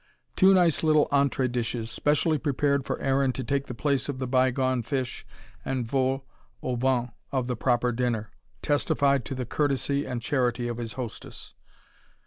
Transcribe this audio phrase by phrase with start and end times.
[0.35, 4.25] Two nice little entree dishes, specially prepared for Aaron to take the place of the
[4.25, 5.27] bygone fish
[5.63, 6.25] and vol
[6.63, 8.31] au vents of the proper dinner,
[8.63, 11.53] testified to the courtesy and charity of his hostess.